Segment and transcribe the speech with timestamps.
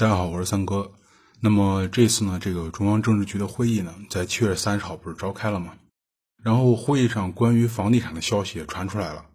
[0.00, 0.92] 大家好，我是三哥。
[1.40, 5.74] 那么这次呢，这个中央政治局的会议呢，在七月三十号不是召开了吗？
[6.42, 9.26] 然后会议上关于房地产的消息也传出来了。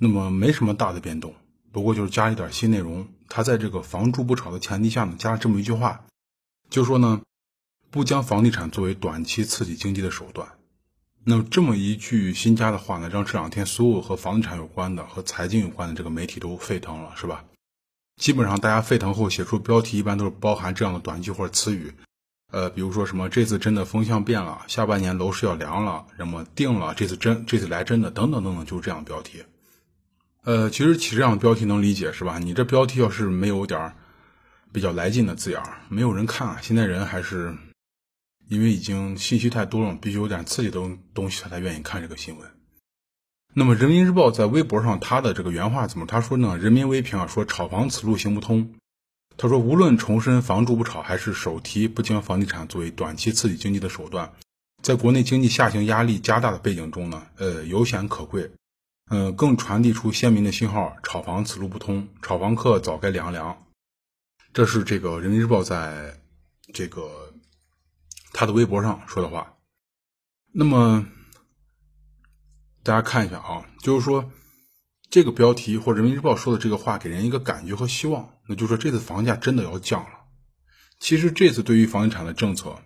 [0.00, 1.36] 那么没什么大的变动，
[1.70, 3.06] 不过就是加一点新内容。
[3.28, 6.04] 他在这个房住不炒的前提下呢，加了这么一句话，
[6.68, 7.22] 就说呢，
[7.92, 10.48] 不将房地产作为短期刺激经济的手段。
[11.22, 17.44] 那么这么一句新加的话呢，让这两天所有和房地产有关的、和财经有关的这个媒体都沸腾了，是吧？
[18.22, 21.92] 基本上，大家沸腾后写出标题，一般都是包含这样的短句或者词语，
[22.52, 29.42] 呃，比如说什么这次真的风向变了，下半年楼市要凉了，什么定了，这次真这次来真的，等等等等，就是这样的标题。
[30.44, 32.38] 呃，其实起这样的标题能理解是吧？
[32.38, 33.92] 你这标题要是没有点
[34.72, 36.56] 比较来劲的字眼没有人看。
[36.62, 37.52] 现在人还是
[38.48, 40.80] 因为已经信息太多了，必须有点刺激的
[41.12, 42.48] 东西，他才愿意看这个新闻。
[43.54, 46.06] 那么，《人民日报》在微博上，他的这个原话怎么？
[46.06, 48.74] 他说呢，人民微评啊，说炒房此路行不通。
[49.36, 54.32] 他说，无论重申房住不炒，还是首提不将房地产作为短期刺激经济的手段，
[54.82, 58.50] 在国内经济下行压力加大的背景中呢，呃，有显可贵。
[59.10, 63.66] 嗯，更传递出鲜明的信号：炒房此路不通，炒房客早该凉凉。
[64.54, 66.14] 这是这个《人民日报》在
[66.72, 67.34] 这个
[68.32, 69.52] 他的微博上说的话。
[70.52, 71.04] 那么。
[72.84, 74.32] 大家看一下啊，就是说，
[75.08, 80.10] 这个标题或者人民日报说的这个话，给人一个感觉和希望，那就是说这次房价真的要降了。
[80.98, 82.76] 其实这次对于房地产的政策，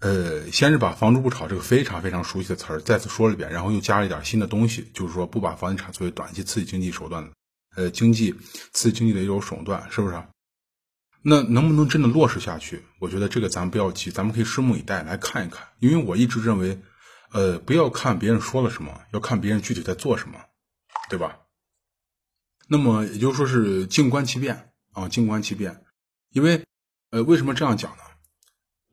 [0.00, 7.30] 呃，先是把“房住不炒”这个非常非常熟悉的词儿再次说了一遍，然后又加了一点新的东西，就是说不把房地产作为短期刺激经济手段，
[7.74, 8.34] 呃，经济
[8.72, 10.22] 刺激经济的一种手段，是不是？
[11.22, 12.82] 那能不能真的落实下去？
[12.98, 15.66] 我觉得这个咱们不要急，咱们可以拭目以待，来看一看。
[15.78, 16.78] 因为我一直认为。
[17.32, 20.38] 呃，不要看别人说了什么，要看别人具体在做什么，
[21.08, 21.38] 对吧？
[22.68, 25.84] 那么也就说是静观其变啊，静观其变。
[26.30, 26.64] 因为，
[27.10, 28.02] 呃，为什么这样讲呢？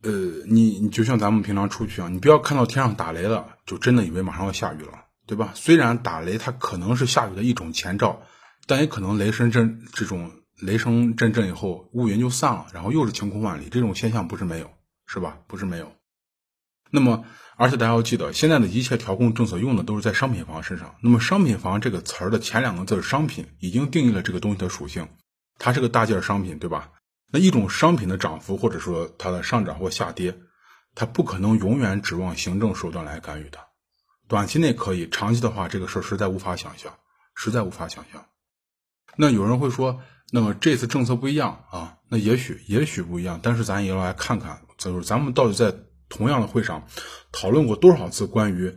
[0.04, 0.12] 呃，
[0.46, 5.52] 你你就像咱们平常出去啊，你不要看到天上打雷了，就真的以为马上要下雨了，对吧？
[5.56, 8.22] 虽然打雷它可能是下雨的一种前兆，
[8.68, 14.70] 但也可能雷声震这种雷声阵阵以后，乌云就散了，然后又是晴空万里，这种现象不是没有，
[15.06, 15.40] 是吧？
[15.48, 15.92] 不是没有。
[16.94, 17.26] 那么。
[17.56, 20.96] 而且大家要记得，现在的一切调控政策用的都是在商品房身上。
[21.02, 25.08] 那么“商品房”这个词儿的前两个字“商品”已经定义了这个东西的属性，
[25.60, 26.90] 它是个大件商品，对吧？
[27.32, 30.36] 那一种商品的涨幅或者说它的上涨或下跌，
[30.96, 33.60] 它不可能永远指望行政手段来干预的。
[34.28, 36.92] 短期内可以，长期的话，这个事儿实在无法想象，
[37.36, 38.26] 实在无法想象。
[39.16, 41.98] 那有人会说，那么这次政策不一样啊？
[42.10, 45.72] 那也许也许不一样，但是咱也要来看看，就是咱们到底在。
[46.16, 46.88] 同样的会上
[47.32, 48.76] 讨论过多少次关于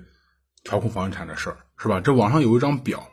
[0.64, 2.00] 调控房地产的事儿，是吧？
[2.00, 3.12] 这网上有一张表，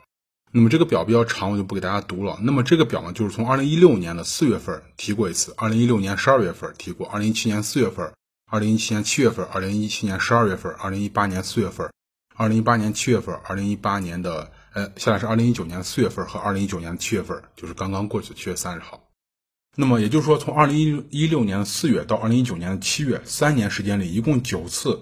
[0.50, 2.38] 那么这个表比较长，我就不给大家读了。
[2.40, 8.12] 那么这个表呢，就是从二零一六年的四月份提过一次，二零一六年十二月份提过，二零一七年四月份，
[8.50, 11.90] 二零一七年七月份，二零一七年十二月份，二零一八年四月份，
[12.34, 19.03] 二零一八年七月份，二零一八年的呃，下来是二零一九年四月份和二零一九年七月份，就是刚刚过去的七月三十号。
[19.76, 20.78] 那么也就是说，从二零
[21.10, 25.00] 一一六年的四月到二零一九年的七月，三年时间里，一共九次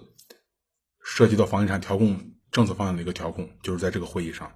[1.04, 2.18] 涉及到房地产调控
[2.50, 4.50] 政策方向的一个调控，就是在这个会议上。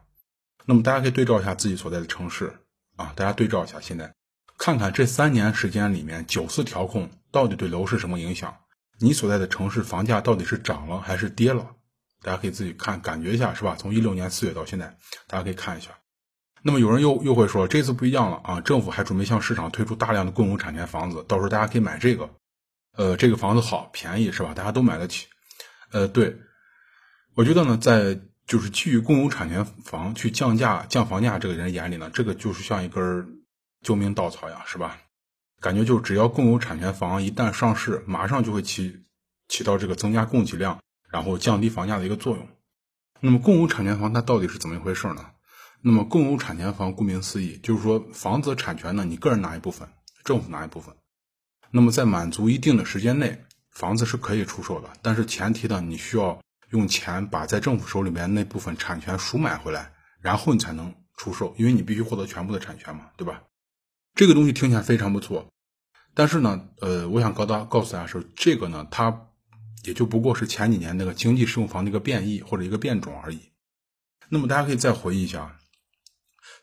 [0.65, 2.53] 那么大家可以对照一下自己所在的城市
[2.97, 4.15] 啊，大家对照一下，现在
[4.59, 8.57] 看看这三年时间里面九次调控到底对楼市什么影响？
[8.99, 11.71] 你所在的城市房价到底是涨了还是跌了？
[12.23, 13.77] 大家可以自己看，感觉一下，是吧？
[13.79, 14.97] 从一六年四月到现在，
[15.27, 15.91] 大家可以看一下。
[16.67, 18.61] 那么有人又又会说，这次不一样了啊！
[18.61, 22.29] 政府还准备向市场推出大量的共有产权房子，到时候大家可以买这个，
[22.97, 24.53] 呃，这个房子好便宜是吧？
[24.53, 25.29] 大家都买得起。
[25.93, 26.37] 呃，对，
[27.37, 28.19] 我觉得呢，在
[28.49, 33.45] 就是基于共有产权房去降价降房价这个人眼里呢，这个就是像一根
[33.83, 34.99] 救命稻草呀，是吧？
[35.61, 39.05] 感觉就只要共有产权房一旦上市，马上就会起
[39.47, 40.81] 起到这个增加供给量，
[41.13, 42.49] 然后降低房价的一个作用。
[43.21, 45.27] 那么共有产权房它到底是怎么一回事呢？
[45.83, 49.89] 那么，共有产权房顾名思义，就是说房子产权呢，你个人拿一部分，
[50.25, 50.95] 政府拿一部分。
[51.71, 56.41] 那么，在满足一定的时间内，房子是可以出售的，但是前提呢，你需要
[56.71, 63.43] 用钱把在政府手里面那部分产权赎买回来，然后你才能出售，因为你必须获得全部的产权嘛，对吧？
[64.15, 65.47] 这个东西听起来非常不错，
[66.15, 69.29] 但是呢，呃，我想告大告诉大家是，这个呢，它
[69.85, 73.53] 也就不过是前几年那个经济适用房的一个变异或者一个变种而已。
[74.29, 75.57] 那么，大家可以再回忆一下。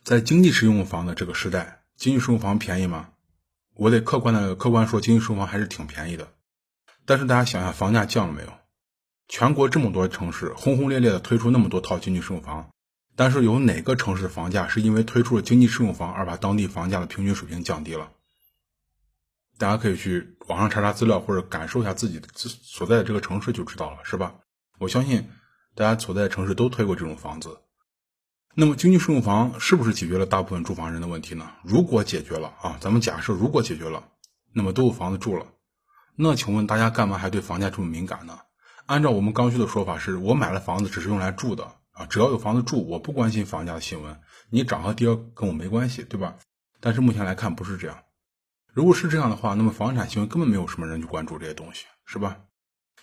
[0.03, 3.11] 在经济适用房的这个时代，经济适用房便宜吗？
[3.73, 6.33] 我得客观的客观说，经济适用房还是挺便宜的。
[7.05, 8.51] 但是大家想想，房价降了没有？
[9.29, 12.69] 全国这么多城市轰轰烈烈的推出那么多套经济适用房，
[13.15, 18.11] 但是有哪个城市房价是因为推出了经济适用房而把当地房价的平均水平降低了？
[19.57, 24.35] 大家可以去网上查查资料，或者感受一下自己所在的这个城市就知道了，是吧？
[24.79, 25.29] 我相信
[25.75, 27.59] 大家所在的城市都推过这种房子。
[28.55, 31.49] 那么，经济适用房是不是解决了大部分住房人的问题呢？
[31.63, 34.03] 如果解决了啊，咱们假设如果解决了，
[34.53, 35.47] 那么都有房子住了，
[36.15, 38.37] 那请问大家干嘛还对房价这么敏感呢？
[38.85, 41.63] 按照我们刚需的说法，是我买了房子只是用来住的
[41.93, 44.19] 啊，只要有房子住，我不关心房价的新闻，
[44.51, 46.35] 你涨和跌跟我没关系，对吧？
[46.79, 47.97] 但是目前来看不是这样。
[48.71, 52.37] 如果是这样的话，那么房产新闻根本没有什么人去关注这些东西，是吧？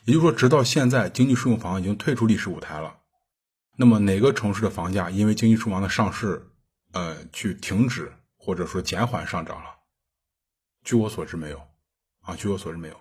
[0.04, 2.94] 也就是说，直到现在，经济适用房已经退出历史舞台了。
[3.80, 6.50] 那么哪个城市的房价因为经济适用房的上市，
[6.92, 9.70] 呃，去停止或者说减缓上涨了？
[10.84, 11.62] 据我所知，没有。
[12.20, 13.00] 啊，据我所知，没有。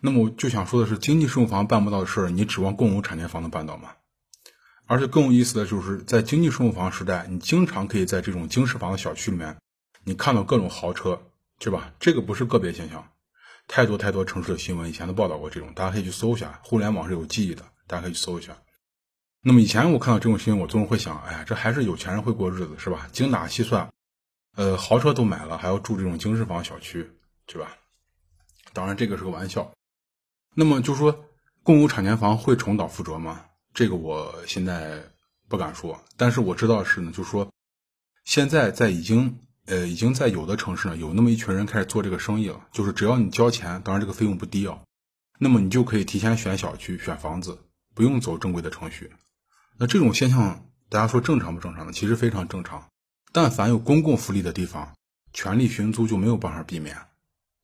[0.00, 3.90] 那么我就想说的是，经济适用房办不到的事儿，你指望共有产权房能办到吗？
[4.86, 9.58] 而且更有意思的就是，在经济适用房时代，你经常可以在这种经适房的小区里面，
[10.04, 11.20] 你看到各种豪车。
[11.62, 11.92] 是吧？
[12.00, 13.06] 这个不是个别现象，
[13.68, 16.58] 太多太多城市的新闻以前都报道过这种，大家可以去搜一下。
[16.64, 18.56] 互联网是有记忆的，大家可以去搜一下。
[19.42, 23.08] 那么以前我看到这种新闻，我总是会想，哎呀，这还是有钱人会过日子，是吧？
[23.12, 23.90] 精打细算，
[24.56, 27.10] 呃，豪车都买了，还要住这种经适房小区，
[27.46, 27.76] 对吧？
[28.72, 29.72] 当然这个是个玩笑。
[30.54, 31.24] 那么就说
[31.62, 33.44] 共有产权房会重蹈覆辙吗？
[33.72, 35.02] 这个我现在
[35.48, 37.50] 不敢说，但是我知道的是呢，就是说
[38.24, 39.38] 现在在已经。
[39.66, 42.66] 呃，已经在有的城市呢，有那么一群人开始做这个生意了。
[42.72, 44.80] 就是只要你交钱，当然这个费用不低啊，
[45.38, 47.56] 那么你就可以提前选小区、选房子，
[47.94, 49.12] 不用走正规的程序。
[49.82, 51.92] 那这种现象，大家说正常不正常呢？
[51.94, 52.88] 其实非常正常。
[53.32, 54.92] 但凡有公共福利的地方，
[55.32, 56.98] 权利寻租就没有办法避免。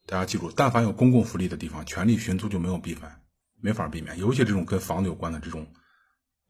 [0.06, 3.02] 大家记住，但凡有公共福利的地方，权利寻租就没有避免，
[3.60, 4.18] 没法避免。
[4.18, 5.66] 尤其这种跟房子有关的这种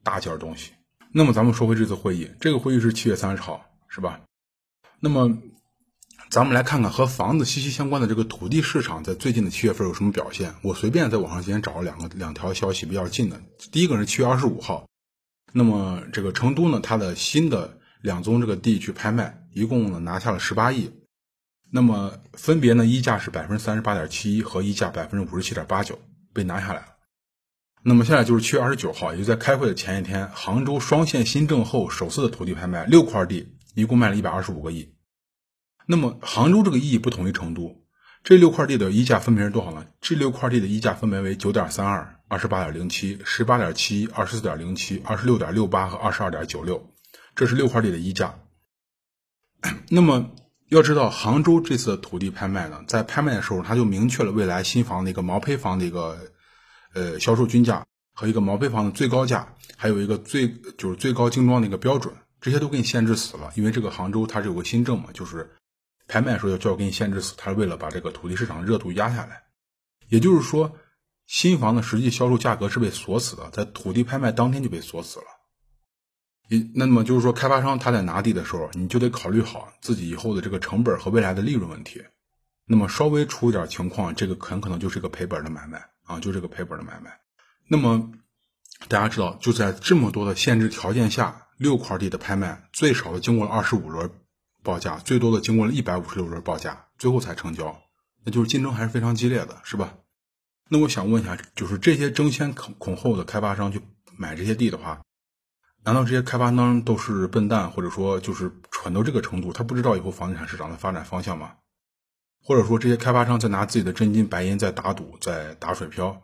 [0.05, 0.71] 大件东西。
[1.11, 4.21] 那么咱们说回这次会议，这个会议是七月三十号，是吧？
[5.01, 5.37] 那么，
[6.31, 10.55] 咱们来看看和房子息息相关的这个土地市场在最近的七月份有什么表现。
[10.63, 13.43] 我随便在网上今天找了两个两条消息比较近的。
[13.73, 14.87] 第一个是七月二十五号，
[15.59, 20.91] 那么这个成都呢，它的新的两宗这个地去拍卖，一共呢拿下了十八亿，
[21.73, 25.99] 那么分别呢，溢价是百分之三十八点七一和溢价百分之五十七点八九
[26.35, 26.89] 被拿下来了。
[27.83, 33.55] 那么现在就是七月二十九号，也就在开会的前一天，杭州双线新政后首次的土地拍卖，六块地。
[33.75, 34.95] 一共卖了一百二十五个亿，
[35.87, 37.85] 那么杭州这个亿不同于成都，
[38.27, 39.87] 这六块地的溢价分别是多少呢？
[40.01, 46.91] 这六块地的溢价分别为九点三二、二十八点零七、十八点七、二十四点零七、二十六点六八和二十二点九六，
[47.37, 48.35] 这是六块地的溢价。
[49.89, 50.33] 那么
[50.71, 56.19] 要知道，杭州这次的土地拍卖呢，在拍卖的时候，它就明确了未来新房的一个毛坯房的一个
[56.95, 62.13] 呃销售均价和一个毛坯房的最高价，还有一个最就是最高精装的一个标准。
[62.41, 65.49] 这些都给你限制死了，因为这个杭州它是有个新政嘛，就是
[66.09, 69.43] 拍卖的时候要就要给你限制死，他是为了把这个土地市场热度压下来。
[70.09, 70.77] 也就是说，
[71.27, 75.27] 新房的实际销售价格是被锁死的，在土地拍卖当天就被锁死了。
[76.49, 82.05] 一那么就是说，开发商他在拿地的时候，你就得考虑好自己以后的这个成本和未来的利润问题。
[82.65, 87.21] 那么稍微出一点情况，这个很可能就是个赔本的买卖啊，就这个赔本的买卖。
[87.69, 88.13] 那么
[88.89, 91.43] 大家知道，就在这么多的限制条件下。
[91.59, 94.11] 六块地的拍卖，最少的经过了二十五轮
[94.67, 97.81] 报价，最多的经过了一百五十六轮报价，最后才成交。
[98.25, 99.99] 那就是竞争还是非常激烈的，是吧？
[100.69, 103.81] 那我想问一下，就是这些争先恐恐后的开发商去
[104.19, 105.01] 买这些地的话，
[105.85, 111.55] 难道这些开发商都是笨蛋，或者说就是蠢到这个程度，他不知道以后房地产市场的发展方向吗？
[112.43, 116.23] 或者说这些开发商在拿自己的真金白银在打赌，在打水漂？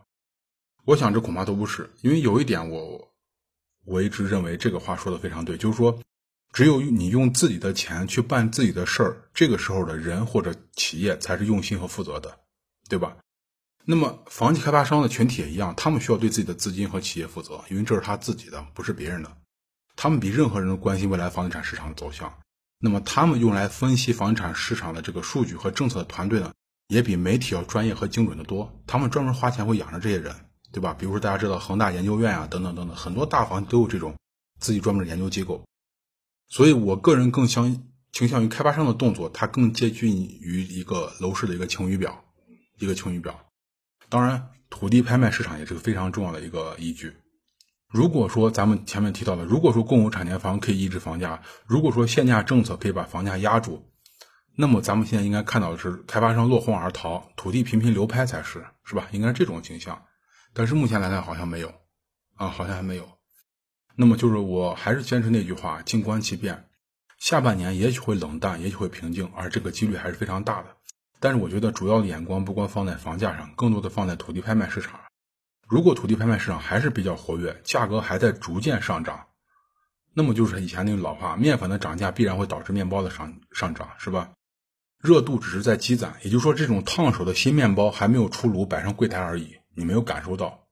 [0.85, 3.09] 我想这恐怕都不是，因为有一点我。
[3.85, 5.99] 我一直认为这个话说的非常对，就是说，
[6.53, 12.39] 只有你用自己的钱去办自己的事儿，这个时候的人或者企业才是用心和负责的，
[12.87, 13.17] 对吧？
[13.83, 19.35] 那么房地开发商的群体也一样，他们需要对自己的资金和企业负责，因为这是他自己的，不是别人的。
[19.95, 22.33] 他们比任何人都关心未来房地产市场的走向。
[22.79, 26.53] 那么他们用来分析房地产市场的这个数据和政策的团队呢，
[26.87, 28.71] 也比媒体要专业和精准的多。
[28.85, 30.35] 他们专门花钱会养着这些人。
[30.71, 30.95] 对吧？
[30.97, 34.15] 比如说，大家知道恒大研究院啊，等等等等，很多大房都有这种
[34.59, 35.63] 自己专门的研究机构。
[36.47, 42.23] 所以我个人更相倾向于开发商的动作，它更接近于一个楼市的一个晴雨表，
[42.77, 43.39] 一个晴雨表。
[44.09, 47.13] 当然，土地拍卖市场也是个非常重要的一个依据。
[47.87, 53.83] 如果说咱们前面提到的，如果说共有产权房可以抑制房价，如果说限价政策可以把房价压住，
[54.55, 59.07] 那么咱们现在应该看到的是开发商落荒而逃，土地频频流拍才是，是吧？
[59.11, 60.03] 应该是这种景象。
[60.53, 61.73] 但是目前来看好像没有，
[62.35, 63.09] 啊，好像还没有。
[63.95, 66.65] 那么就是我还是坚持那句话，静观其变。
[67.19, 70.75] 下半年也许会冷淡，也许会平静，而这个几率还是非常大的。
[71.19, 74.99] 但是我觉得主要的眼光不光放在房价上，更多的放在土地拍卖市场。
[75.67, 79.27] 如果土地拍卖市场还是比较活跃，价格还在逐渐上涨，
[80.13, 84.31] 那么就是以前那个老话，面粉的涨价必然会导致面包的上上涨，是吧？
[85.01, 90.62] 热度只是在积攒，也就是说，这种烫手的新面包还没有出炉，摆上柜台而已，你没有感受到。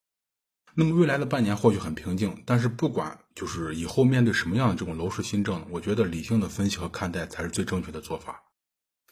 [0.74, 8.44] 那么未来的半年或许很平静，但是不管就是以后面对什么样的这种楼市新政，我觉得理性的分析和看待才是最正确的做法。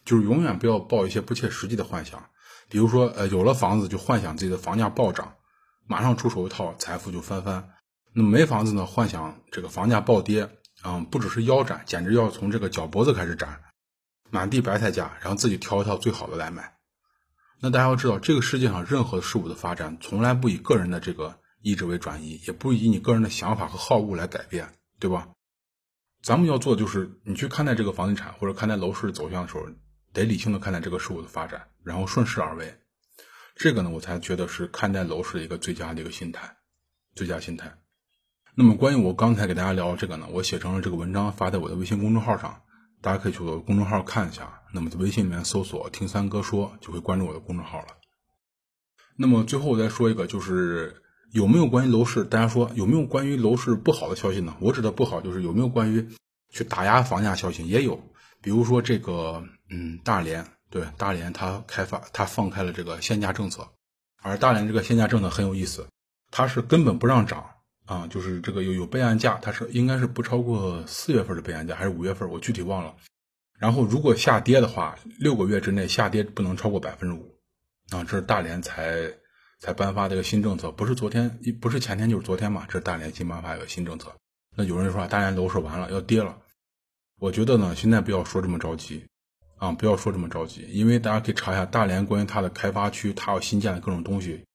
[0.06, 2.30] 就是永远不要抱一些不切实际的幻想，
[2.70, 5.34] 比如说，呃，有了房子就幻想自己的房价暴涨，
[5.86, 7.68] 马上出手一套财富就翻番。
[8.14, 10.48] 那么没房子呢，幻想这个房价暴跌，
[10.82, 13.60] 嗯，不只是腰斩，简直要从这个脚脖子开始斩，
[14.30, 16.74] 满地白菜价，然后自己挑一套最好的来买。
[17.60, 21.38] 那大家要知道，这个世界上任何事物的发展，从来不以个人的这个。
[21.62, 25.28] 意志为转移，也不以你个人的想法和好恶来改变，对吧？
[26.22, 29.66] 咱们要做的就是，你去看待这个房地产或者看待楼市走向的时候，
[30.12, 32.78] 得理性的看待这个事物的发展，然后顺势而为。
[33.56, 36.56] 这个呢，我才觉得是看待楼市的一个最佳的一个心态，
[37.14, 37.74] 最佳心态。
[38.54, 42.62] 那么，关于我刚才给大家聊的这个呢，我写成了这个文章，发在我的微信公众号上，
[43.00, 44.60] 大家可以去我的公众号看一下。
[44.74, 47.86] 那么，在微信里面搜索“听三哥说”，就会关注我的公众号了。
[49.16, 51.02] 那么，最后我再说一个，就是。
[51.32, 52.24] 有没有关于楼市？
[52.24, 54.56] 大家说有没有关于楼市不好的消息呢？
[54.60, 56.08] 我指的不好就是有没有关于
[56.50, 57.64] 去打压房价消息？
[57.68, 58.02] 也有，
[58.42, 63.68] 比如说这个，嗯，大连，对，大连它开发它放开了这个限价政策，
[64.20, 65.86] 而大连这个限价政策很有意思，
[66.32, 67.48] 它是根本不让涨
[67.86, 72.92] 啊，就是这个有有备案价，它是应该是不超过四月份的备案价，还是五月份，我具体忘了。
[73.56, 77.36] 然后如果下跌的话，六个月之内下跌不能超过百分之五，
[77.90, 79.19] 啊，这是大连才。
[79.60, 82.64] 才颁发这个新政策，不是昨天，不是前天，就是昨天嘛。
[82.66, 84.16] 这是大连新颁发一个新政策。
[84.56, 86.38] 那有人说啊大连楼市完了，要跌了。
[87.18, 89.06] 我觉得呢，现在不要说这么着急
[89.58, 94.46] 啊，不要说这么着急，因为大家可以查一下大连关于它的开发区，它要新建的各种东西，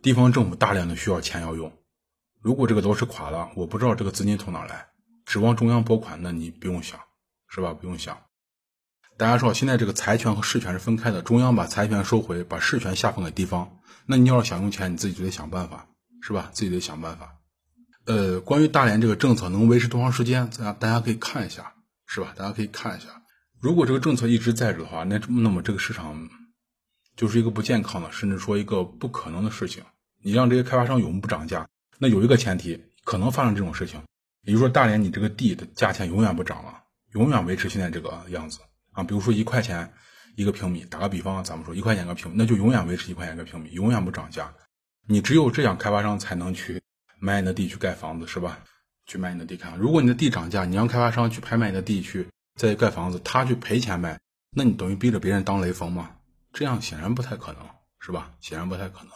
[0.00, 1.72] 地方政府大量的需要钱要用。
[2.40, 4.86] 如果这个楼市垮了，我不知道这个资金从哪来，
[5.24, 7.00] 指望中央拨款，那你不用想，
[7.48, 7.74] 是吧？
[7.74, 8.16] 不用想。
[9.16, 13.80] 大家知道现在这个财权和事权是分开的，中央把财权收回，把事权下放给地方。
[14.08, 15.88] 那你要是想用钱，你自己就得想办法，
[16.22, 16.48] 是吧？
[16.52, 17.34] 自己得想办法。
[18.04, 21.74] 呃，关于大连这个政策能维持多长时间，大家大家可以看一下，
[22.06, 22.32] 是吧？
[22.36, 23.08] 大家可以看一下。
[23.60, 26.28] 如果这个政策一直在着的话，那那么这个市场
[27.16, 29.82] 就是一个不健康的，甚至说一个不可能的事情。
[30.22, 34.00] 你让这些开发商永不涨价，那有一个前提，可能发生这种事情，
[34.44, 36.82] 也就是说大连你这个地的价钱永远不涨了，
[37.14, 38.60] 永远维持现在这个样子
[38.92, 39.02] 啊。
[39.02, 39.92] 比如说一块钱。
[40.36, 44.54] 一个平米，打个比方，咱们说一块钱一个平，那就永远维持一块钱一个平米，永远不涨价。
[45.08, 46.82] 你只有这样，开发商才能去
[47.18, 48.60] 买你的地去盖房子，是吧？
[49.06, 56.10] 去买你的地看，如果你的地涨价，你让开发商去拍卖你的地去再盖房子，他去赔钱卖，那你等于逼着别人当雷锋嘛？
[56.52, 57.62] 这样显然不太可能，
[57.98, 58.32] 是吧？
[58.40, 59.10] 显然不太可能。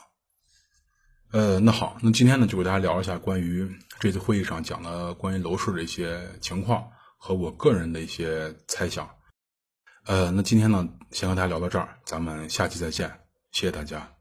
[1.32, 9.08] 呃，那好，那今天呢，就给大家聊一下关于这次会议上讲的关于楼市的一些情况和我个人的一些猜想。
[10.10, 13.08] 呃，那今天呢，先和大家聊到这儿，咱们下期再见，
[13.52, 14.19] 谢谢大家。